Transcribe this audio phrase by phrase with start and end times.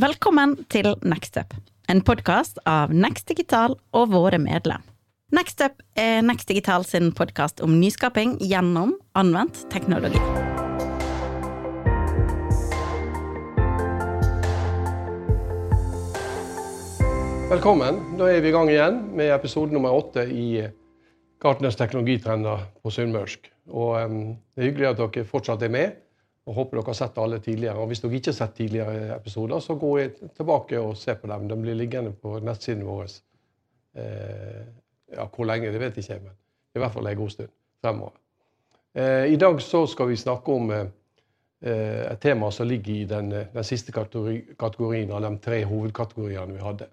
[0.00, 1.50] Velkommen til Nextup,
[1.92, 4.80] en podkast av Next Digital og våre medlem.
[5.36, 10.16] Nextup er Next Digital sin podkast om nyskaping gjennom anvendt teknologi.
[17.52, 18.00] Velkommen.
[18.16, 20.70] Da er vi i gang igjen med episode nummer åtte i
[21.44, 23.52] Gartners teknologitrender på sunnmørsk.
[23.68, 24.18] Og um,
[24.56, 26.00] Det er hyggelig at dere fortsatt er med,
[26.42, 27.78] og håper dere har sett alle tidligere.
[27.78, 29.92] Og Hvis dere ikke har sett tidligere episoder, så gå
[30.36, 31.46] tilbake og se på dem.
[31.48, 33.12] De blir liggende på nettsiden vår.
[33.94, 34.62] Eh,
[35.12, 36.34] ja, hvor lenge, det vet jeg ikke, men
[36.74, 37.52] i hvert fall en god stund
[37.82, 38.18] fremover.
[38.94, 40.88] Eh, I dag så skal vi snakke om eh,
[41.62, 46.64] et tema som ligger i den, den siste kategori, kategorien av de tre hovedkategoriene vi
[46.64, 46.88] hadde.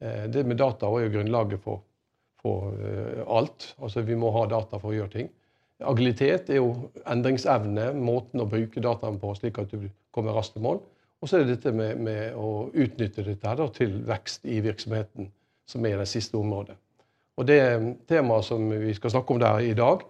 [0.00, 1.82] Eh, det med data var jo grunnlaget for,
[2.42, 3.74] for uh, alt.
[3.80, 5.30] Altså Vi må ha data for å gjøre ting.
[5.84, 6.70] Agilitet er jo
[7.04, 10.80] endringsevne, måten å bruke dataen på slik at du kommer raskt i mål.
[11.20, 15.30] Og så er det dette med, med å utnytte dette da, til vekst i virksomheten,
[15.68, 16.76] som er det siste området.
[17.36, 17.60] Og det
[18.08, 20.04] temaet som vi skal snakke om der i dag,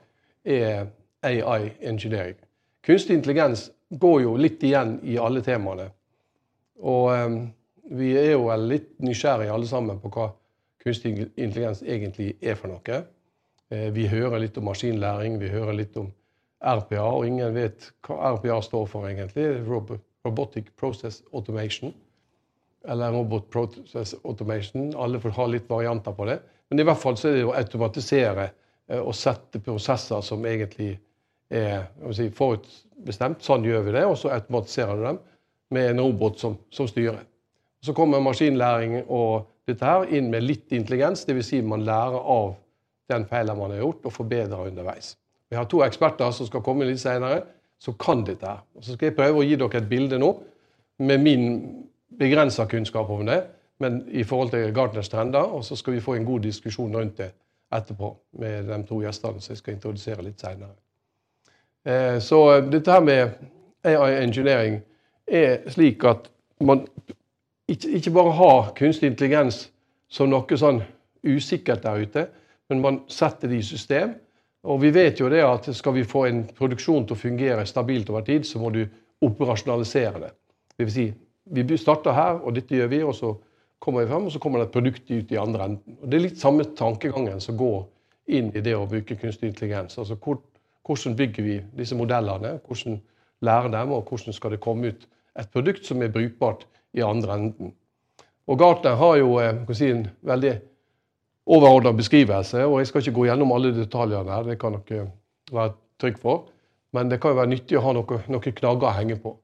[0.46, 0.86] er
[1.26, 2.36] AI engineering.
[2.86, 5.88] Kunstig intelligens går jo litt igjen i alle temaene.
[6.78, 7.38] Og um,
[7.98, 10.28] vi er jo litt nysgjerrige alle sammen på hva
[10.82, 13.02] kunstig intelligens egentlig er for noe.
[13.70, 16.10] Eh, vi hører litt om maskinlæring, vi hører litt om
[16.62, 19.48] RPA, og ingen vet hva RPA står for egentlig.
[19.66, 21.94] Robotic Process Automation.
[22.86, 24.92] Eller Robot Process Automation.
[24.94, 26.38] Alle får ha litt varianter på det.
[26.70, 28.50] Men i hvert fall så er det å automatisere
[28.88, 30.96] eh, og sette prosesser som egentlig
[31.50, 33.42] er si, forutbestemt.
[33.42, 35.18] Sånn gjør vi det, og så automatiserer du dem
[35.74, 37.24] med en robot som, som styrer.
[37.82, 41.50] Så kommer maskinlæring og dette her inn med litt intelligens, dvs.
[41.50, 42.54] Si man lærer av
[43.10, 45.16] den feilen man har gjort, og forbedre underveis.
[45.50, 47.42] Vi har to eksperter som skal komme litt senere,
[47.78, 48.46] som kan dette.
[48.46, 48.62] her.
[48.80, 50.32] Så skal jeg prøve å gi dere et bilde nå
[50.98, 51.44] med min
[52.18, 53.42] begrensa kunnskap om det,
[53.78, 57.18] men i forhold til Gartners trender, og så skal vi få en god diskusjon rundt
[57.18, 57.32] det
[57.72, 60.74] etterpå med de to gjestene som jeg skal introdusere litt senere.
[61.86, 63.28] Eh, så dette her med
[63.84, 64.80] AI engineering
[65.26, 66.30] er slik at
[66.60, 66.86] man
[67.68, 69.66] ikke bare har kunstig intelligens
[70.08, 70.80] som noe sånn
[71.26, 72.26] usikkert der ute,
[72.68, 74.14] men man setter det i system.
[74.66, 78.10] Og vi vet jo det at skal vi få en produksjon til å fungere stabilt
[78.10, 78.82] over tid, så må du
[79.22, 80.32] operasjonalisere det.
[80.76, 81.06] Det vil si,
[81.54, 83.32] vi starter her, og dette gjør vi, og så
[83.78, 85.98] kommer vi frem, og så kommer det et produkt ut i andre enden.
[86.02, 87.84] Og Det er litt samme tankegangen som går
[88.34, 89.98] inn i det å bruke kunstig intelligens.
[89.98, 90.40] Altså hvor,
[90.86, 92.98] hvordan bygger vi disse modellene, hvordan
[93.46, 95.06] lærer dem, og hvordan skal det komme ut
[95.38, 96.66] et produkt som er brukbart
[96.96, 97.74] i andre enden.
[98.46, 100.54] Og Gartner har jo eh, si, en veldig
[101.46, 105.08] overordna beskrivelse, og jeg skal ikke gå gjennom alle detaljene her, det kan dere
[105.52, 106.46] være trygg for.
[106.94, 109.34] Men det kan jo være nyttig å ha noen noe knagger å henge på.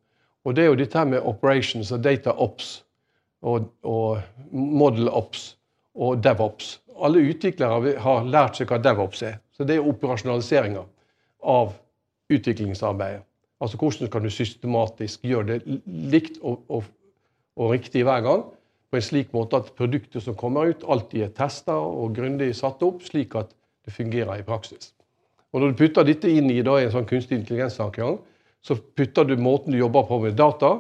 [0.42, 2.80] Og det er jo dette her med operations og data ops
[3.46, 5.52] og, og model ops
[5.94, 6.78] og devops.
[7.02, 9.38] Alle utviklere har lært seg hva devops er.
[9.54, 10.82] Så det er operasjonaliseringa
[11.52, 11.76] av
[12.32, 13.22] utviklingsarbeidet.
[13.62, 15.78] Altså hvordan kan du systematisk gjøre det
[16.10, 16.88] likt og, og
[17.56, 18.44] og riktig hver gang.
[18.92, 22.82] På en slik måte at produktet som kommer ut, alltid er testa og grundig satt
[22.84, 23.54] opp, slik at
[23.86, 24.92] det fungerer i praksis.
[25.52, 28.18] Og Når du putter dette inn i da, en sånn kunstig intelligenstankegang,
[28.60, 30.74] så putter du måten du jobber på med data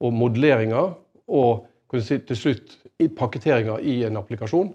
[0.00, 0.94] og modelleringer
[1.28, 2.78] og til slutt
[3.16, 4.72] pakketeringer i en applikasjon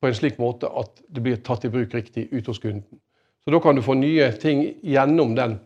[0.00, 3.00] på en slik måte at det blir tatt i bruk riktig ut hos kunden.
[3.44, 5.60] Så Da kan du få nye ting gjennom den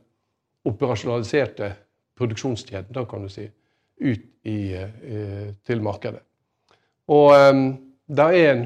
[0.64, 1.74] operasjonaliserte
[2.16, 2.94] produksjonskjeden.
[3.08, 3.50] kan du si
[4.00, 6.22] ut i, eh, til markedet.
[7.12, 7.64] Og um,
[8.08, 8.64] det er en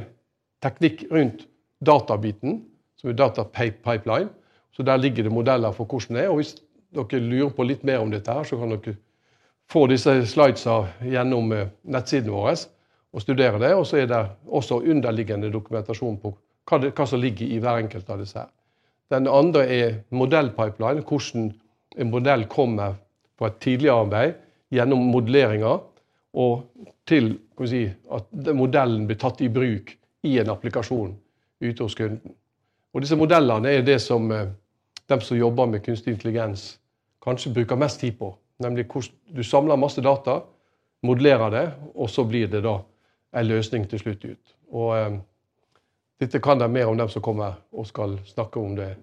[0.63, 1.47] teknikk rundt
[1.85, 2.61] databiten,
[2.97, 4.31] som er data pipeline.
[4.73, 6.31] Så der ligger det modeller for hvordan det er.
[6.31, 6.55] Og hvis
[6.95, 8.97] dere lurer på litt mer om dette, her, så kan dere
[9.73, 12.53] få disse slidesa gjennom eh, nettsiden vår
[13.17, 13.73] og studere det.
[13.75, 16.35] Og så er det også underliggende dokumentasjon på
[16.67, 18.39] hva, det, hva som ligger i hver enkelt av disse.
[18.39, 18.53] her.
[19.11, 21.53] Den andre er modellpipeline, hvordan
[21.97, 22.97] en modell kommer
[23.39, 24.35] på et tidligere arbeid
[24.75, 25.79] gjennom modelleringer
[26.37, 26.67] og
[27.09, 29.93] til si, at modellen blir tatt i bruk
[30.27, 31.15] i en applikasjon
[31.63, 32.35] ute hos kunden.
[32.93, 34.49] Og Disse modellene er det som eh,
[35.09, 36.79] de som jobber med kunstig intelligens,
[37.23, 38.35] kanskje bruker mest tid på.
[38.59, 40.41] Nemlig hvordan du samler masse data,
[41.03, 41.65] modellerer det,
[41.95, 42.79] og så blir det da
[43.37, 44.55] en løsning til slutt ut.
[44.73, 45.19] Og eh,
[46.17, 48.95] Dette kan de mer om dem som kommer og skal snakke om det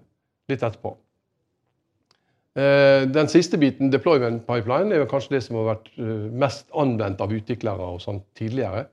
[0.50, 0.96] litt etterpå.
[2.54, 7.22] Eh, den siste biten, deployment pipeline, er kanskje det som har vært eh, mest anvendt
[7.24, 8.84] av utviklere og sånn tidligere.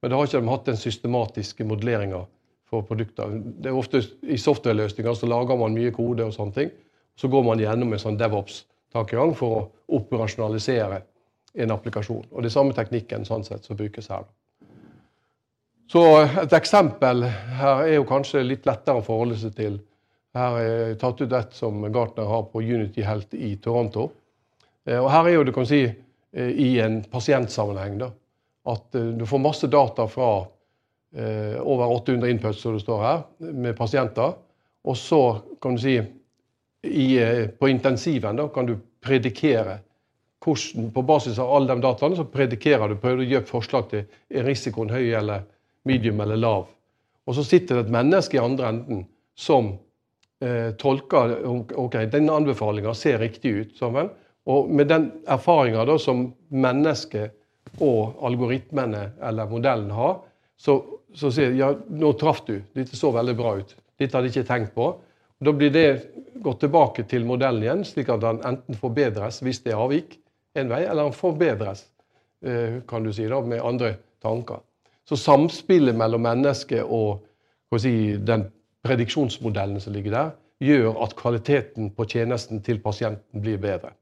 [0.00, 2.22] Men da har ikke de hatt den systematiske modelleringa
[2.70, 3.34] for produkter.
[3.60, 6.72] Det er ofte I software-løsninger så lager man mye kode, og sånne ting.
[7.20, 9.64] Så går man gjennom en sånn DevOps-tankegang for å
[10.00, 11.02] operasjonalisere
[11.60, 12.24] en applikasjon.
[12.30, 14.24] Og det er samme teknikken sånn sett som brukes her.
[15.90, 19.80] Så Et eksempel her er jo kanskje litt lettere å forholde seg til.
[20.36, 24.10] Her er tatt ut et som Gartner har på Unity Health i Toronto.
[24.86, 25.82] Og Her er jo du kan si
[26.38, 28.10] i en pasientsammenheng da,
[28.70, 30.30] at du får masse data fra
[31.58, 34.36] over 800 inputs som det står her, med pasienter.
[34.86, 35.96] Og så kan du si
[36.86, 37.08] i,
[37.58, 39.80] på intensiven da, kan du predikere
[40.40, 43.90] hvordan, På basis av alle de dataene så predikerer du, prøver du å gi forslag
[43.90, 45.42] til er risikoen høy eller
[45.84, 46.70] medium eller lav.
[47.28, 49.02] Og så sitter det et menneske i andre enden
[49.36, 49.74] som
[50.40, 53.76] eh, tolker ok, den anbefalinga ser riktig ut.
[53.78, 54.10] Sammen.
[54.50, 57.36] Og med den erfaringa som mennesket
[57.84, 60.18] og algoritmene eller modellen har,
[60.58, 60.80] så,
[61.14, 63.76] så sier ja, nå traff du, dette så veldig bra ut.
[64.00, 64.88] Dette hadde jeg ikke tenkt på.
[65.40, 65.86] Og Da blir det
[66.42, 70.18] gått tilbake til modellen igjen, slik at den enten forbedres hvis det er avvik
[70.58, 71.84] en vei, eller den forbedres
[72.44, 74.60] eh, kan du si da, med andre tanker.
[75.08, 77.24] Så samspillet mellom mennesket og
[77.80, 78.48] si, den
[78.86, 80.30] prediksjonsmodellen som ligger der,
[80.60, 83.94] gjør at kvaliteten på tjenesten til pasienten blir bedre.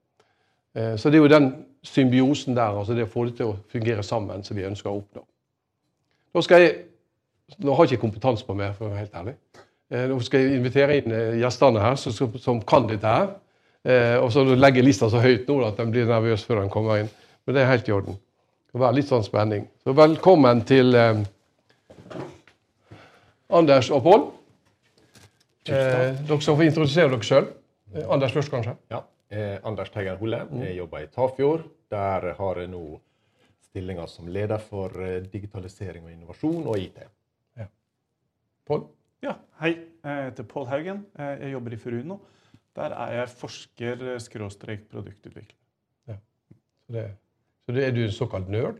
[0.75, 1.49] Eh, så det er jo den
[1.83, 4.99] symbiosen der, altså det å få det til å fungere sammen, som vi ønsker å
[5.01, 5.25] oppnå.
[6.35, 6.77] Nå skal jeg
[7.65, 9.33] Nå har jeg ikke kompetanse på mer, for å være helt ærlig.
[9.89, 13.31] Eh, nå skal jeg invitere inn eh, gjestene her som, som kan dette her.
[14.21, 17.09] Og så legger lista så høyt nå at de blir nervøs før de kommer inn.
[17.47, 18.19] Men det er helt i orden.
[18.69, 19.65] Det være litt sånn spenning.
[19.81, 20.93] Så velkommen til
[23.49, 24.27] Anders og Pål.
[25.71, 27.47] Eh, dere skal få introdusere dere sjøl.
[27.95, 28.75] Eh, Anders først, kanskje.
[28.93, 29.01] Ja.
[29.69, 30.39] Anders Teigen Holle.
[30.65, 31.63] Jeg jobber i Tafjord.
[31.93, 32.83] Der har jeg nå
[33.67, 34.89] stillinga som leder for
[35.33, 36.99] digitalisering og innovasjon og IT.
[37.61, 37.67] Ja.
[38.69, 38.83] Pål?
[39.23, 39.73] Ja, hei.
[40.05, 41.01] Jeg heter Pål Haugen.
[41.19, 42.17] Jeg jobber i Furuno.
[42.79, 45.59] Der er jeg forsker-produktutvikler.
[46.09, 46.17] Ja.
[46.87, 47.05] Så, det,
[47.67, 48.79] så det er du en såkalt nerd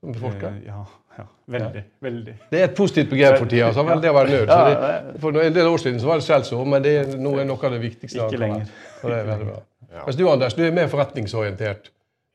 [0.00, 0.48] som forsker?
[0.48, 0.84] Eh, ja,
[1.18, 1.26] ja.
[1.44, 1.82] Veldig.
[1.82, 1.96] Ja.
[2.06, 2.34] veldig.
[2.50, 3.70] Det er et positivt begrep for tida.
[3.74, 4.52] Så vel, det å være nerd.
[4.52, 7.48] Det, for en del år siden så var det skjellsord, men det er, nå er
[7.48, 8.26] noe av det viktigste.
[8.26, 8.70] Ikke lenger.
[9.02, 9.64] Og det er veldig bra.
[9.88, 10.02] Ja.
[10.04, 11.86] Mens du, Anders, du er mer forretningsorientert.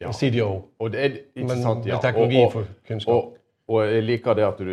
[0.01, 0.09] Ja.
[0.09, 0.47] CDO.
[0.81, 1.99] Og det er, ikke sant, ja.
[2.01, 3.13] Teknologi og, og, for kunnskap.
[3.13, 3.35] Og,
[3.69, 4.71] og, jeg liker det at du,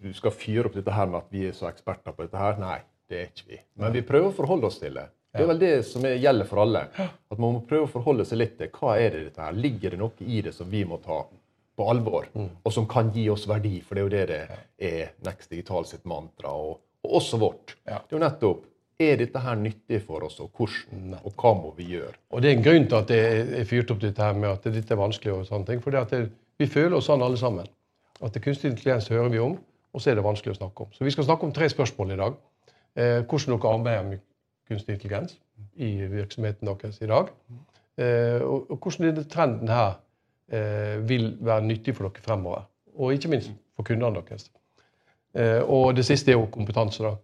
[0.00, 2.56] du, skal fyre opp dette her med at vi er så eksperter på dette her.
[2.62, 2.78] Nei,
[3.12, 3.60] det er ikke vi.
[3.82, 5.04] Men vi prøver å forholde oss til det.
[5.36, 6.86] Det er vel det som gjelder for alle.
[7.04, 9.58] At Man må prøve å forholde seg litt til hva er det dette her.
[9.66, 11.20] Ligger det noe i det som vi må ta
[11.76, 12.48] på alvor, mm.
[12.64, 13.80] og som kan gi oss verdi?
[13.84, 17.76] For det er jo det det er Next Digital sitt mantra, og, og også vårt.
[17.84, 18.64] Det er jo nettopp
[18.98, 22.14] er dette her nyttig for oss, og hvordan, og hva må vi gjøre?
[22.32, 24.64] Og Det er en grunn til at jeg er fyrt opp dette her med at
[24.64, 25.32] dette er vanskelig.
[25.32, 26.28] og sånne ting, for
[26.58, 27.66] Vi føler oss sånn alle sammen.
[28.22, 29.58] At det kunstig intelligens hører vi om,
[29.92, 30.92] og så er det vanskelig å snakke om.
[30.92, 32.34] Så Vi skal snakke om tre spørsmål i dag.
[32.96, 34.20] Eh, hvordan dere arbeider med
[34.68, 35.38] kunstig intelligens
[35.76, 37.28] i virksomheten deres i dag.
[37.98, 40.00] Eh, og, og hvordan denne trenden her
[40.46, 42.66] vil være nyttig for dere fremover.
[42.96, 44.46] Og ikke minst for kundene deres.
[45.36, 47.02] Eh, og det siste er jo kompetanse.
[47.04, 47.16] da.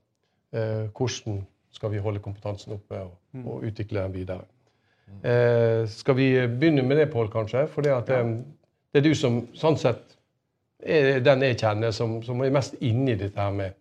[0.58, 3.46] Eh, hvordan skal vi holde kompetansen oppe og, mm.
[3.48, 4.44] og utvikle den videre.
[5.24, 7.66] Eh, skal vi begynne med det, Pål, kanskje?
[7.72, 8.32] For det, eh,
[8.92, 10.18] det er du som sånn sett
[10.82, 13.76] er den jeg kjenner som, som er mest inni dette her med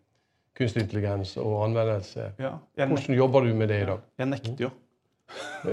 [0.57, 2.31] kunstig intelligens og anvendelse.
[2.39, 4.03] Ja, Hvordan jobber du med det i dag?
[4.21, 4.71] Jeg nekter jo.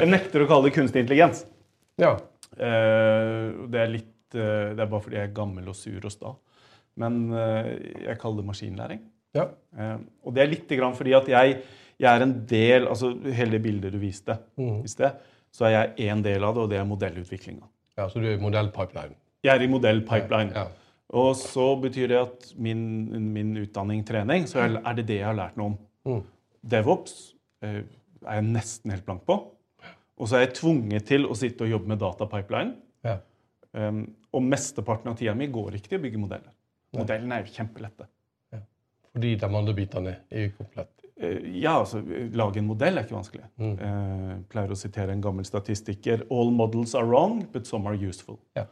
[0.00, 1.44] jeg nekter å kalle det kunstig intelligens.
[2.00, 2.16] Ja.
[2.56, 6.14] Uh, det er litt uh, Det er bare fordi jeg er gammel og sur og
[6.14, 6.32] sta.
[6.98, 7.68] Men uh,
[8.04, 9.06] jeg kaller det maskinlæring.
[9.36, 9.44] Ja.
[10.24, 11.58] og det er litt grann fordi at jeg,
[12.00, 14.78] jeg, er en del altså Hele det bildet du viste mm.
[14.88, 15.18] i sted,
[15.52, 17.68] så er jeg én del av det, og det er modellutviklinga.
[18.00, 19.12] Ja, Så du er i modellpipeline?
[19.44, 20.56] Jeg er i modellpipeline.
[20.56, 20.88] Ja, ja.
[21.18, 22.80] Og så betyr det at min,
[23.32, 25.78] min utdanning, trening, så er det det jeg har lært noe om.
[26.08, 26.24] Mm.
[26.68, 27.14] DevOps
[27.64, 27.80] eh,
[28.26, 29.38] er jeg nesten helt blank på.
[30.18, 32.74] Og så er jeg tvunget til å sitte og jobbe med datapipeline.
[33.06, 33.18] Ja.
[33.72, 36.54] Um, og mesteparten av tida mi går ikke til å bygge modeller.
[36.96, 38.08] Modellene er jo kjempelette.
[38.54, 38.62] Ja.
[39.14, 40.94] Fordi de andre bitene er ukomplett?
[41.20, 42.02] Uh, ja, altså
[42.34, 43.46] lage en modell er ikke vanskelig.
[43.60, 43.74] Mm.
[43.78, 46.26] Uh, pleier å sitere en gammel statistiker.
[46.34, 48.40] All models are wrong, but some are useful.
[48.58, 48.66] Ja.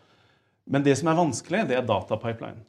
[0.67, 2.65] Men det som er vanskelig, det er datapipeline.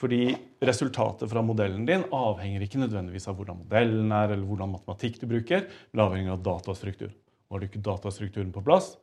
[0.00, 0.34] Fordi
[0.64, 5.28] resultatet fra modellen din avhenger ikke nødvendigvis av hvordan modellen er, eller hvordan matematikk du
[5.30, 7.12] bruker, men avhenger av datastruktur.
[7.54, 8.96] Har du ikke datastrukturen på plass,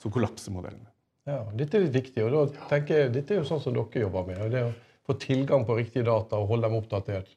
[0.00, 0.88] så kollapser modellene.
[1.28, 2.22] Ja, Dette er litt viktig.
[2.24, 4.46] og da tenker jeg, Dette er jo sånn som dere jobber med.
[4.54, 4.70] det å
[5.08, 7.28] Få tilgang på riktige data og holde dem oppdatert.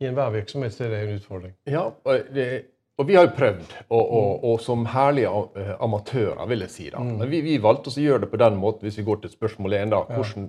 [0.00, 1.54] I enhver virksomhet så er det en utfordring.
[1.68, 1.82] Ja,
[2.32, 2.46] det,
[2.98, 6.86] og vi har jo prøvd, og, og, og, som herlige eh, amatører, vil jeg si.
[6.90, 7.02] da.
[7.02, 7.18] Mm.
[7.20, 9.76] Men vi, vi, valgte å gjøre det på den måten, hvis vi går til spørsmål
[9.78, 10.00] én, da.
[10.08, 10.48] Hvordan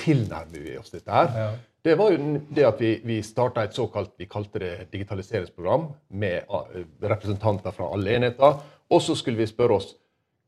[0.00, 1.34] tilnærmer vi oss dette her?
[1.36, 1.50] Ja.
[1.86, 6.48] Det var jo det at vi, vi starta et såkalt vi kalte det digitaliseringsprogram med
[6.48, 8.56] eh, representanter fra alle enheter.
[8.90, 9.94] Og så skulle vi spørre oss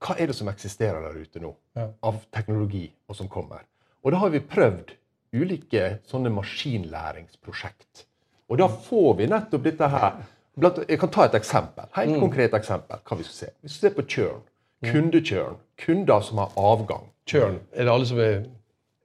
[0.04, 1.88] hva er det som eksisterer der ute nå Ja.
[2.02, 3.64] av teknologi og som kommer.
[4.04, 4.92] Og da har vi prøvd
[5.34, 8.04] ulike sånne maskinlæringsprosjekt.
[8.50, 10.12] Og da får vi nettopp dette her.
[10.58, 11.84] Blant, jeg kan ta et eksempel.
[11.94, 12.20] Helt Mm.
[12.20, 12.98] konkret eksempel.
[13.04, 13.50] hva Vi skal se.
[13.62, 14.40] Vi skal se på churn.
[14.84, 15.56] Kundekjørn.
[15.76, 17.10] Kunder som har avgang.
[17.26, 17.58] Churn.
[17.74, 18.44] Er det alle som er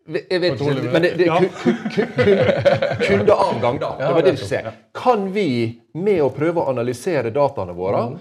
[0.07, 1.39] Jeg vet ikke, men det, det Ja.
[1.39, 3.95] ku- ku- ku- kundeavgang, da.
[3.97, 4.71] Det var det vi skulle se.
[4.93, 8.19] Kan vi, med å prøve å analysere dataene våre,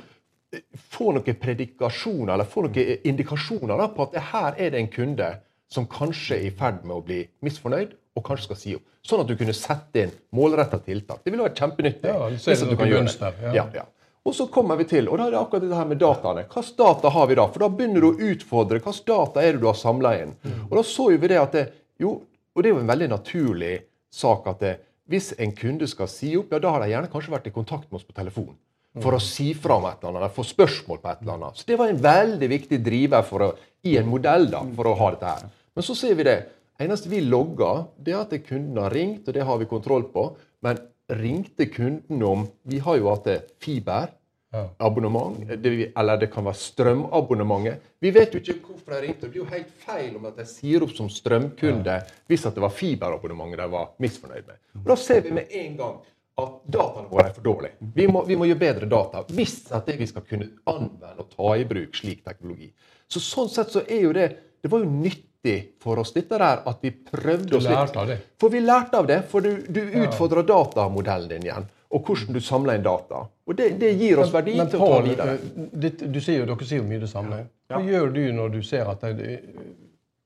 [0.93, 4.93] få noen predikasjoner eller få noen indikasjoner da, på at det her er det en
[4.93, 5.31] kunde
[5.73, 8.85] som kanskje er i ferd med å bli misfornøyd, og kanskje skal si opp.
[9.03, 11.23] Sånn at du kunne sette inn målretta tiltak.
[11.25, 12.13] Det ville vært kjempenyttig.
[12.13, 13.33] Ja, det ser at du kan gjøre det.
[13.49, 13.55] ja.
[13.63, 13.89] Ja, ja.
[14.23, 16.45] Og så kommer vi til, og da er det akkurat dette her med dataene.
[16.47, 17.47] Hvilke data har vi da?
[17.51, 18.79] For da begynner du å utfordre.
[18.79, 20.37] Hvilke data er det du har samla inn?
[20.45, 20.61] Mm.
[20.69, 21.65] Og da så vi det at det,
[21.99, 22.13] jo,
[22.55, 23.73] og det er jo en veldig naturlig
[24.15, 24.77] sak at det,
[25.11, 27.89] hvis en kunde skal si opp, ja, da har de gjerne kanskje vært i kontakt
[27.91, 28.55] med oss på telefon.
[29.01, 31.57] For å si fra om et eller annet, få spørsmål på et eller annet.
[31.57, 33.53] Så det var en veldig viktig driver å,
[33.89, 35.47] i en modell da, for å ha dette her.
[35.75, 36.39] Men så ser vi det.
[36.79, 40.37] eneste vi logger, det er at kunden har ringt, og det har vi kontroll på.
[40.63, 43.29] Men ringte kunden om Vi har jo hatt
[43.61, 44.09] fiber.
[44.53, 44.67] Ja.
[44.85, 47.81] Abonnement, det, vi- eller det kan være strømabonnementet.
[48.01, 49.21] Vi vet jo ikke hvorfor de ringte.
[49.23, 51.95] Det blir jo helt feil om at de sier opp som strømkunde
[52.29, 54.59] hvis at det var fiberabonnementet de var misfornøyd med.
[54.83, 55.97] Og Da ser vi med en gang
[56.39, 57.91] at dataene våre er for dårlige.
[57.95, 61.51] Vi må, vi må gjøre bedre data hvis det vi skal kunne anvende og ta
[61.61, 62.71] i bruk slik teknologi.
[63.13, 64.31] Så Sånn sett så er jo det
[64.63, 67.97] Det var jo nyttig for oss dette der at vi prøvde oss litt.
[67.99, 68.17] av det.
[68.39, 69.25] For vi lærte av det.
[69.29, 71.67] For du, du utfordrer datamodellen din igjen.
[71.91, 73.25] Og hvordan du samler inn data.
[73.47, 75.35] Og det, det gir oss verdi Men til å ta videre.
[75.35, 77.41] eh, ditt- du sier jo, dere sier jo mye det samme.
[77.69, 79.41] Hva gjør du når du ser at det,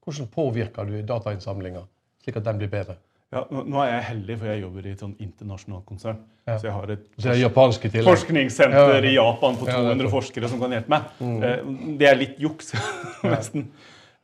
[0.05, 1.81] Hvordan påvirker du datainnsamlinga
[2.23, 2.99] slik at den blir bedre?
[3.35, 6.21] Ja, nå er jeg heldig, for jeg jobber i et sånn internasjonalt konsern.
[6.47, 6.55] Ja.
[6.61, 7.07] Så jeg har et
[7.99, 8.07] tillegg.
[8.07, 9.11] forskningssenter Ja.
[9.11, 10.13] i Japan på 200 nettopp.
[10.15, 11.03] forskere som kan hjelpe meg.
[11.21, 11.99] Mm.
[11.99, 12.73] Det er litt juks,
[13.25, 13.67] nesten.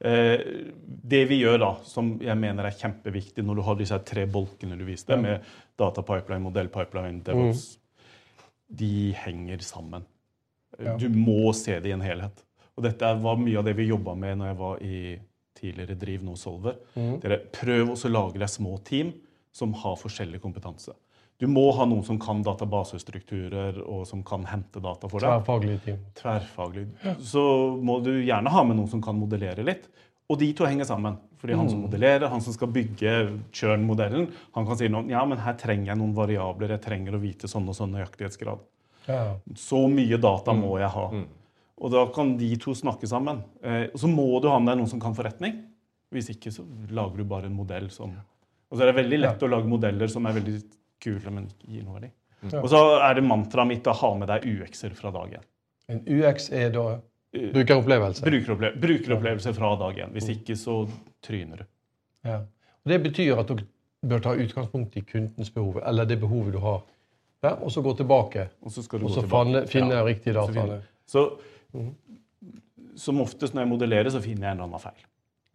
[0.05, 0.39] Eh,
[1.05, 4.79] Det vi gjør da, som jeg mener er kjempeviktig når du har disse tre bolkene
[4.79, 5.43] du viste, med
[5.79, 7.79] datapipeline, modellpipeline, DevOps,
[8.71, 10.05] de henger sammen.
[10.99, 12.45] Du må se det i en helhet.
[12.79, 15.19] Og dette var mye av det vi jobba med når jeg var i
[15.63, 16.77] tidligere Driv nå Solver.
[17.23, 19.15] Dere Prøv også å lage deg små team
[19.55, 20.95] som har forskjellig kompetanse.
[21.43, 25.41] Du må ha noen som kan databasestrukturer og som kan hente data for deg.
[25.43, 25.99] Tverrfaglig team.
[26.19, 26.85] Tverrfaglig.
[27.19, 27.43] Så
[27.83, 29.89] må du gjerne ha med noen som kan modellere litt.
[30.31, 31.17] Og de to henger sammen.
[31.43, 33.13] Fordi han som modellerer, han som skal bygge
[33.51, 37.21] churn-modellen, han kan si noe, ja, men her trenger jeg noen variabler, jeg trenger å
[37.25, 38.63] vite sånn og sånn nøyaktighetsgrad.
[39.09, 39.25] Ja.
[39.59, 41.09] Så mye data må jeg ha.
[41.83, 43.41] Og da kan de to snakke sammen.
[43.63, 45.57] Eh, og så må du ha med deg noen som kan forretning.
[46.13, 46.63] Hvis ikke så
[46.93, 48.13] lager du bare en modell som
[48.71, 50.55] Og så er det veldig lett å lage modeller som er veldig
[51.03, 52.11] kule, men ikke gir noe verdi.
[52.63, 55.45] Og så er det mantraet mitt å ha med deg UX-er fra dag én.
[55.93, 56.85] En UX er da
[57.33, 58.25] brukeropplevelse.
[58.25, 60.13] Brukeropple brukeropplevelse fra dag én.
[60.15, 60.79] Hvis ikke så
[61.25, 61.65] tryner du.
[62.29, 62.39] Ja.
[62.83, 63.67] Og det betyr at dere
[64.07, 66.83] bør ta utgangspunkt i kundens behov, eller det behovet du har.
[67.43, 69.29] Ja, og så gå tilbake Og så og så tilbake.
[69.29, 70.05] finne, finne Ja.
[70.07, 70.83] riktige dataene.
[71.07, 71.39] Så
[72.99, 75.05] som oftest når jeg modellerer, så finner jeg en eller annen feil.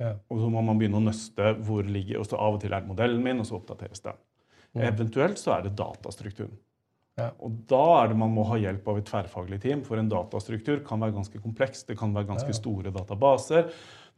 [0.01, 0.13] Ja.
[0.29, 2.85] Og så må man begynne å nøste hvor ligger, og så av og til er
[2.85, 4.17] det modellen min, og så oppdateres den.
[4.77, 6.57] Eventuelt så er det datastrukturen.
[7.17, 7.31] Ja.
[7.41, 10.83] Og da er det man må ha hjelp av et tverrfaglig team, for en datastruktur
[10.85, 11.81] kan være ganske kompleks.
[11.87, 13.71] Det kan være ganske store databaser.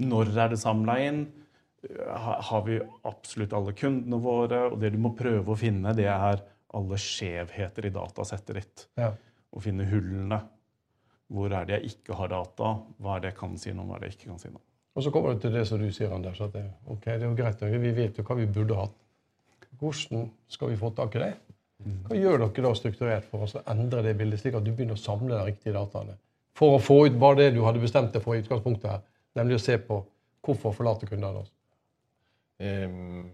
[0.04, 1.22] Når er det samla inn?
[2.12, 4.66] Har vi absolutt alle kundene våre?
[4.74, 6.44] Og det du må prøve å finne, det er
[6.76, 8.86] alle skjevheter i datasettet ditt.
[9.00, 9.14] Ja.
[9.56, 10.44] Og finne hullene.
[11.30, 12.72] Hvor er det jeg ikke har data?
[12.98, 13.92] Hva er det jeg kan si noe om?
[13.92, 14.66] Hva er det jeg ikke kan si noe om?
[14.98, 16.40] Og så kommer det til det som du sier, Anders.
[16.42, 18.96] at det, okay, det er jo greit, vi vet jo hva vi burde hatt.
[19.80, 21.34] Hvordan skal vi få tak i det?
[22.10, 25.00] Hva gjør dere da strukturert for å endre det bildet, slik at du begynner å
[25.00, 26.18] samle de riktige dataene?
[26.58, 29.06] For å få ut bare det du hadde bestemt deg for i utgangspunktet her,
[29.40, 30.02] nemlig å se på
[30.44, 31.54] hvorfor forlater kundene oss.
[32.60, 33.30] Ehm,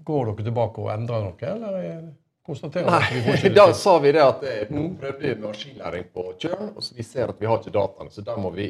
[0.00, 2.12] Går dere tilbake og endrer noe, eller er-
[2.50, 6.10] konstaterer Nei, vi får ikke da sa vi det at eh, nå prøvde vi maskinlæring
[6.14, 8.68] på Tjørn, og så vi ser at vi har ikke dataene, så da må vi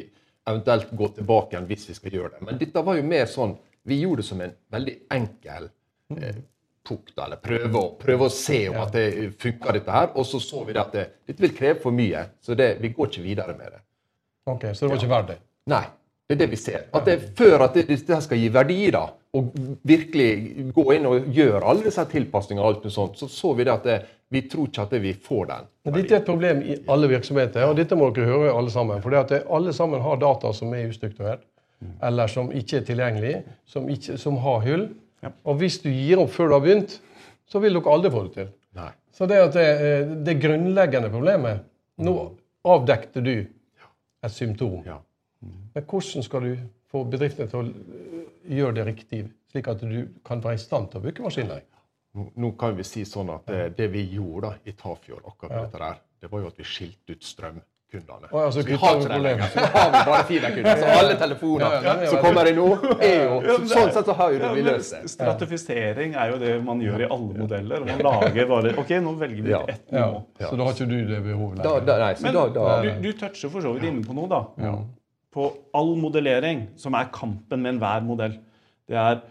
[0.49, 2.45] eventuelt gå tilbake igjen hvis vi skal gjøre det.
[2.47, 5.63] Men dette var jo mer sånn Vi gjorde det som en veldig enkel
[6.13, 6.41] eh,
[6.85, 10.11] pukk, da, eller prøve å, prøve å se om at det funka, dette her.
[10.17, 12.91] Og så så vi det at det, dette vil kreve for mye, så det, vi
[12.93, 13.81] går ikke videre med det.
[14.51, 15.39] Ok, Så det var ikke verdt det?
[15.73, 15.83] Nei.
[16.31, 16.83] Det er det vi ser.
[16.95, 19.01] At det, før at det, dette skal gi verdi, da,
[19.35, 19.49] og
[19.83, 23.65] virkelig gå inn og gjøre alle disse tilpasningene, og alt med sånt, så så vi
[23.67, 23.97] det at det,
[24.31, 25.67] vi tror ikke at det, vi får den.
[25.83, 29.03] Men Dette er et problem i alle virksomheter, og dette må dere høre alle sammen.
[29.03, 31.43] For alle sammen har data som er ustrukturert,
[32.07, 33.35] eller som ikke er tilgjengelig,
[33.67, 34.87] som, ikke, som har hull.
[35.43, 36.95] Og hvis du gir opp før du har begynt,
[37.51, 38.51] så vil dere aldri få det til.
[38.79, 38.91] Nei.
[39.11, 41.67] Så det, at det, eh, det grunnleggende problemet
[42.01, 42.13] Nå
[42.65, 43.33] avdekte du
[44.23, 44.79] et symptom.
[44.87, 44.95] Ja.
[45.41, 46.57] Men hvordan skal du
[46.91, 48.25] få bedriftene til å øh,
[48.57, 51.67] gjøre det riktig, slik at du kan være i stand til å bruke maskinlæring?
[52.13, 55.51] Nå, nå kan vi si sånn at det, det vi gjorde da, i Tafjord, akkurat
[55.55, 55.61] Ja.
[55.65, 58.27] dette der, det var jo at vi skilte ut strømkundene.
[58.31, 59.47] Oh, ja, Så vi har ikke det lenger.
[59.53, 60.75] Så har vi bare fiberkunder.
[60.81, 62.67] Så alle telefoner Ja, ja, ja, som kommer inn nå,
[62.99, 65.09] er jo så, Sånn sett så har jo Ja, vi løst det.
[65.15, 67.85] Stratifisering er jo det man gjør i alle modeller.
[67.87, 69.63] Man lager bare Ok, nå velger vi Ja.
[69.67, 70.05] ett Ja.
[70.05, 70.23] nivå.
[70.39, 71.85] Så da har ikke du det behovet lenger?
[71.87, 74.27] da, nei, så Men da, da, du, du toucher for så vidt inne på noe,
[74.27, 74.43] da.
[75.31, 78.39] På all modellering, som er kampen med enhver modell.
[78.89, 79.21] Det er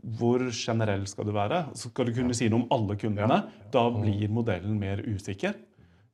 [0.00, 1.64] hvor generell skal du være?
[1.76, 3.40] Skal du kunne si noe om alle kundene.
[3.72, 5.58] Da blir modellen mer usikker.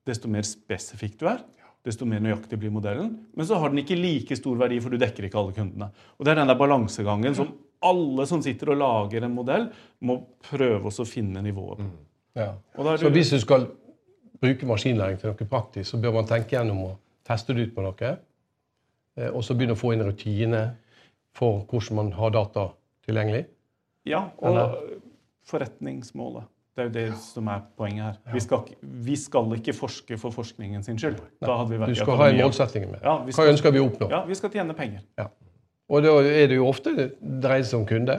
[0.07, 1.41] Desto mer spesifikk du er,
[1.87, 3.13] desto mer nøyaktig blir modellen.
[3.35, 5.91] Men så har den ikke like stor verdi, for du dekker ikke alle kundene.
[6.19, 7.55] Og Det er den der balansegangen som
[7.87, 9.69] alle som sitter og lager en modell,
[10.01, 11.91] må prøve å finne nivået på.
[12.37, 12.55] Ja.
[12.77, 13.69] Da er Så hvis du skal
[14.41, 17.85] bruke maskinlæring til noe praktisk, så bør man tenke gjennom å teste det ut på
[17.85, 18.17] noe.
[19.17, 20.75] Eh, Og så begynne å få inn rutiner
[21.37, 22.71] for hvordan man har data
[23.07, 23.47] tilgjengelig.
[24.07, 25.01] Ja, og
[25.47, 26.47] forretningsmålet.
[26.77, 28.17] Det er jo det som er poenget her.
[28.35, 31.17] Vi skal, vi skal ikke forske for forskningen sin skyld.
[31.41, 32.99] Da hadde vi vært Du skal ha en målsetting med.
[33.01, 34.09] Ja, skal, Hva ønsker vi å oppnå?
[34.13, 35.05] Ja, vi skal tjene penger.
[35.89, 37.07] Og da er det jo ofte det
[37.43, 38.19] dreier seg om kunde.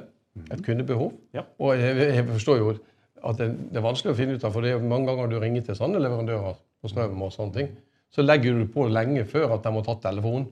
[0.53, 1.11] Et kundebehov.
[1.37, 1.43] Ja.
[1.61, 4.65] Og jeg, jeg forstår jo at det, det er vanskelig å finne ut av, for
[4.65, 7.71] det er mange ganger du ringer til sånne leverandører på strøm og sånne ting,
[8.13, 10.47] så legger du på lenge før at de har tatt telefonen.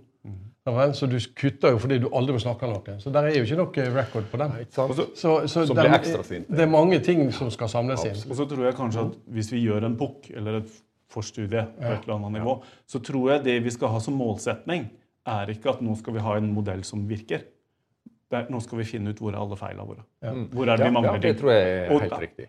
[0.65, 3.01] Ja vel, Så du kutter jo fordi du aldri vil snakke med noen.
[3.03, 4.55] Så der er jo ikke noe record på dem.
[4.73, 4.87] Så.
[5.15, 6.55] Så, så det, dem- blir ekstra sinte.
[6.57, 8.17] det er mange ting som skal samles inn.
[8.29, 10.71] Og så tror jeg kanskje at hvis vi gjør en PUC eller et
[11.13, 12.55] forstudie på et eller annet nivå,
[12.89, 14.87] så tror jeg det vi skal ha som målsetning,
[15.25, 17.45] er ikke at nå skal vi ha en modell som virker.
[18.31, 20.03] Det er, nå skal vi finne ut hvor er alle feilene våre.
[20.49, 22.47] Hvor er det Ja, vi mangler ja, det tror jeg er Og- helt riktig.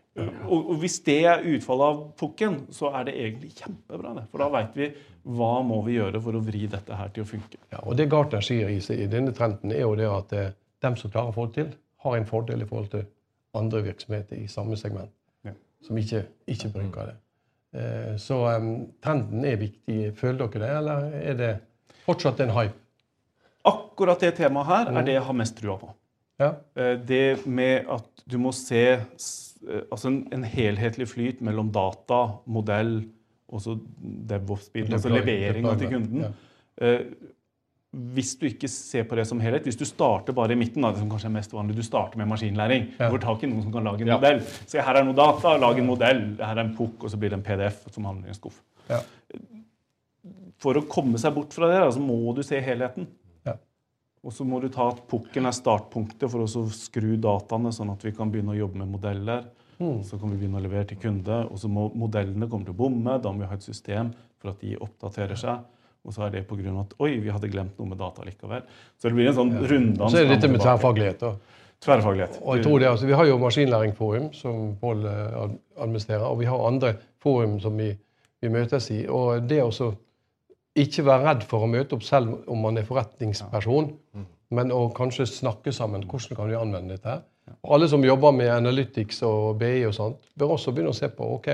[0.49, 4.15] Og, og hvis det er utfallet av pukken, så er det egentlig kjempebra.
[4.17, 4.25] det.
[4.31, 4.89] For da veit vi
[5.27, 7.59] hva må vi gjøre for å vri dette her til å funke.
[7.73, 10.97] Ja, og det Gartner sier i, i denne trenden, er jo det at eh, dem
[10.97, 11.75] som klarer å få det til,
[12.07, 13.05] har en fordel i forhold til
[13.55, 15.11] andre virksomheter i samme segment
[15.45, 15.53] Ja.
[15.83, 17.17] som ikke, ikke bruker det.
[17.77, 20.15] Eh, så um, trenden er viktig.
[20.17, 21.53] Føler dere det, eller er det
[22.07, 22.79] fortsatt en hype?
[23.67, 25.93] Akkurat det temaet her er det jeg har mest trua på.
[26.41, 31.71] Ja, Eh, Det med at du må se eh, altså en, en helhetlig flyt mellom
[31.73, 32.99] data, modell
[33.49, 33.77] og så
[34.29, 36.35] DevOps-biten, altså leveringa til kunden.
[36.81, 37.01] Eh,
[37.97, 40.91] Hvis du ikke ser på det som helhet, hvis du starter bare i midten, da,
[40.93, 43.09] det som kanskje er mest vanlig, du starter med maskinlæring, Ja.
[43.09, 44.41] du får tak i noen som kan lage en modell.
[44.67, 46.37] Se, her er noe data, lag en modell.
[46.37, 48.61] Her er en PUK, og så blir det en PDF som handler i en skuff.
[48.91, 49.01] Ja.
[50.59, 53.07] For å komme seg bort fra det, så må du se helheten.
[54.27, 54.31] Ja.
[54.31, 58.03] Og så må du ta at pukken er startpunktet for å skru dataene, sånn at
[58.03, 59.45] vi kan begynne å jobbe med modeller.
[59.79, 60.01] Mm.
[60.03, 61.45] Så kan vi begynne å levere til kunde.
[61.47, 63.19] Og så må modellene komme til å bomme.
[63.23, 64.11] Da må vi ha et system
[64.41, 65.63] for at de oppdaterer seg.
[66.07, 66.73] Og så er det pga.
[66.81, 68.63] at oi, vi hadde glemt noe med data likevel.
[68.99, 70.11] Så det blir en sånn runddans.
[70.11, 71.21] Så er det litt dette med tverrfaglighet.
[71.21, 71.63] da.
[71.87, 72.41] Tverrfaglighet.
[72.43, 76.51] Og jeg tror det, altså, Vi har jo Maskinlæringsforum, som Pål eh, administrerer, og vi
[76.51, 77.93] har andre forum som vi,
[78.41, 79.05] vi møtes i.
[79.07, 79.93] Og det å så
[80.77, 83.93] ikke være redd for å møte opp selv om man er forretningsperson,
[84.57, 86.05] men å kanskje snakke sammen.
[86.07, 87.23] Hvordan kan vi anvende dette?
[87.63, 91.09] Og alle som jobber med Analytics og BI og sånt, bør også begynne å se
[91.09, 91.49] på ok,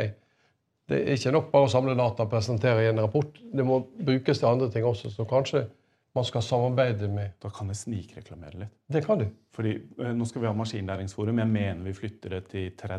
[0.88, 3.38] det er ikke nok bare å samle data og presentere i en rapport.
[3.52, 5.66] Det må brukes til andre ting også, så kanskje
[6.12, 8.72] man skal samarbeide med Da kan jeg snikreklamere litt.
[8.92, 9.26] Det kan du.
[9.56, 11.38] Fordi eh, Nå skal vi ha maskinlæringsforum.
[11.40, 12.98] Jeg mener vi flytter det til 3.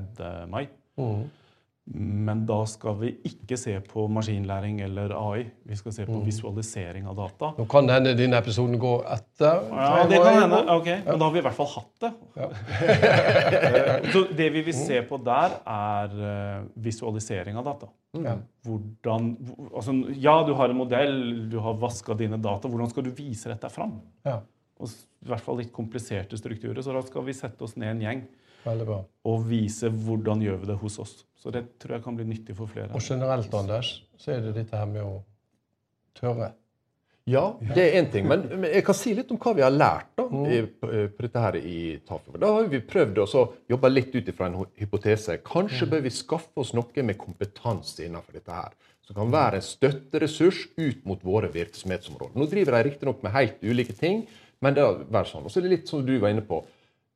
[0.49, 0.67] mai.
[0.97, 1.23] Mhm.
[1.91, 5.41] Men da skal vi ikke se på maskinlæring eller AI.
[5.67, 7.49] Vi skal se på visualisering av data.
[7.57, 9.65] Nå kan det hende denne episoden går etter.
[9.67, 10.61] Ja, det kan hende.
[10.71, 12.11] Ok, Men da har vi i hvert fall hatt det.
[12.39, 12.47] Ja.
[14.13, 17.91] Så det vi vil se på der, er eh, visualisering av data.
[18.15, 18.37] Ja.
[18.63, 19.27] Hvordan,
[19.73, 21.19] altså, ja, du har en modell,
[21.51, 22.71] du har vaska dine data.
[22.71, 23.97] Hvordan skal du vise dette fram?
[24.23, 24.39] Ja,
[24.79, 26.79] Og I hvert fall litt kompliserte strukturer.
[26.79, 28.23] Så da skal vi sette oss ned en gjeng.
[28.65, 31.13] Og vise hvordan gjør vi det hos oss.
[31.39, 32.91] Så det tror jeg kan bli nyttig for flere.
[32.95, 35.17] Og generelt, Anders, så er det dette her med å
[36.15, 36.53] tørre.
[37.23, 38.25] Ja, det er én ting.
[38.27, 41.23] Men, men jeg kan si litt om hva vi har lært da, i, på, på
[41.23, 42.39] dette her i Tafjord.
[42.41, 45.37] Da har vi prøvd å jobbe litt ut ifra en hypotese.
[45.47, 48.75] Kanskje bør vi skaffe oss noe med kompetanse innenfor dette her.
[49.07, 52.35] Som kan være en støtteressurs ut mot våre virksomhetsområder.
[52.39, 54.25] Nå driver de riktignok med helt ulike ting,
[54.63, 55.47] men det er sånn.
[55.47, 56.59] Og så er det litt som du var inne på.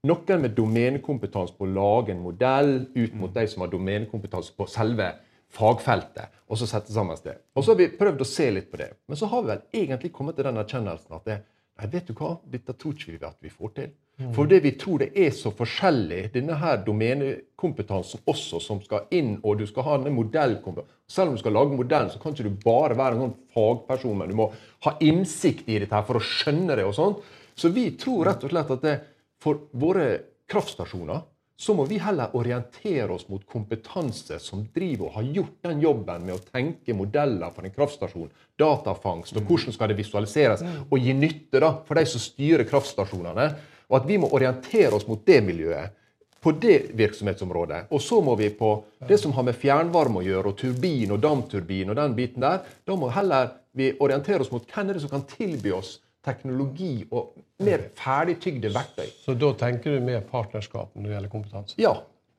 [0.07, 4.67] Noen med domenekompetanse på å lage en modell ut mot de som har domenekompetanse på
[4.71, 5.11] selve
[5.53, 7.37] fagfeltet, og så sette sammen det.
[7.55, 8.91] Og så har vi prøvd å se litt på det.
[9.07, 11.37] Men så har vi vel egentlig kommet til den erkjennelsen at det,
[11.79, 13.95] nei, vet du hva, dette tror ikke vi at vi får til.
[14.33, 19.35] For det vi tror det er så forskjellig, denne her domenekompetansen også, som skal inn,
[19.43, 20.95] og du skal ha denne modellkompetansen.
[21.07, 24.17] Selv om du skal lage modellen, så kan ikke du bare være en sånn fagperson,
[24.17, 24.47] men du må
[24.87, 26.87] ha innsikt i dette her for å skjønne det.
[26.87, 27.21] og sånt.
[27.57, 28.95] Så vi tror rett og slett at det,
[29.43, 30.07] for våre
[30.49, 31.25] kraftstasjoner
[31.57, 36.27] så må vi heller orientere oss mot kompetanse som driver og har gjort den jobben
[36.27, 38.29] med å tenke modeller for en kraftstasjon,
[38.61, 43.47] datafangst, og hvordan skal det visualiseres, og gi nytte da, for de som styrer kraftstasjonene.
[43.89, 45.95] Og at vi må orientere oss mot det miljøet,
[46.37, 47.87] på det virksomhetsområdet.
[47.89, 48.69] Og så må vi på
[49.09, 52.61] det som har med fjernvarme å gjøre, og turbin og damturbin og den biten der,
[52.85, 56.91] da må heller vi orientere oss mot hvem er det som kan tilby oss teknologi
[57.07, 59.07] og mer ferdigtygde verktøy.
[59.23, 61.79] Så da tenker du mer partnerskap når det gjelder kompetanse?
[61.81, 61.95] Ja.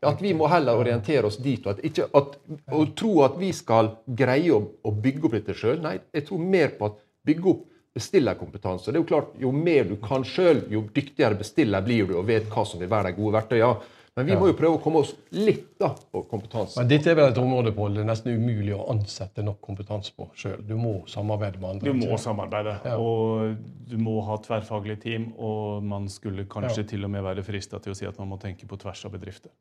[0.07, 1.64] At vi må heller orientere oss dit.
[1.66, 2.37] Og, ikke, at,
[2.70, 5.81] Å tro at vi skal greie å, å bygge opp dette sjøl.
[5.83, 7.64] Nei, jeg tror mer på at bygge opp
[7.98, 8.92] bestillerkompetanse.
[8.92, 12.29] Det er jo klart, Jo mer du kan sjøl, jo dyktigere bestiller blir du og
[12.29, 13.94] vet hva som vil være de gode verktøyene.
[14.18, 16.81] Men vi må jo prøve å komme oss litt da på kompetanse.
[16.81, 20.11] Men dette er vel et område på det er nesten umulig å ansette nok kompetanse
[20.16, 20.57] på sjøl.
[20.66, 21.92] Du må samarbeide med andre.
[21.92, 22.96] Du må samarbeide, ja.
[22.98, 23.54] og
[23.87, 25.28] du må ha tverrfaglige team.
[25.38, 26.88] Og man skulle kanskje ja.
[26.94, 29.14] til og med være frista til å si at man må tenke på tvers av
[29.14, 29.54] bedrifter.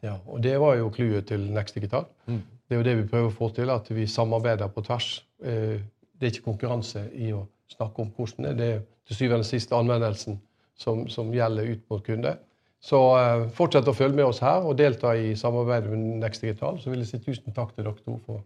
[0.00, 2.06] Ja, og Det var jo clouet til Next Digital.
[2.26, 2.40] Mm.
[2.40, 5.10] Det er jo det vi prøver å få til, at vi samarbeider på tvers.
[5.44, 5.82] Eh,
[6.16, 8.56] det er ikke konkurranse i å snakke om hvordan det er.
[8.56, 10.40] Det er til syvende og sist anvendelsen
[10.78, 12.38] som, som gjelder ut mot kunde.
[12.82, 16.80] Så uh, fortsett å følge med oss her og delta i samarbeidet med Next Digital.
[16.82, 18.42] Så vil jeg si tusen takk til dere to for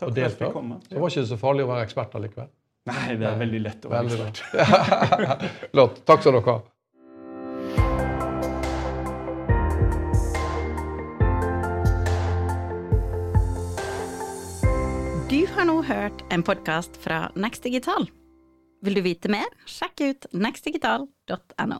[0.00, 0.50] takk å delta.
[0.50, 2.50] For det var ikke så farlig å være ekspert allikevel.
[2.90, 5.46] Nei, det er veldig lett å være ekspert.
[5.72, 6.00] Flott.
[6.08, 6.60] Takk skal dere ha.
[15.30, 18.10] Du har nå hørt en podkast fra Next Digital.
[18.82, 21.78] Vil du vite mer, sjekk ut nextdigital.no.